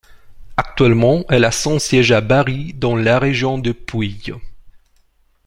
Actuellement, 0.57 1.23
elle 1.29 1.45
a 1.45 1.51
son 1.51 1.77
siège 1.77 2.11
à 2.11 2.21
Bari, 2.21 2.73
dans 2.73 2.95
la 2.95 3.19
région 3.19 3.59
des 3.59 3.75
Pouilles. 3.75 4.33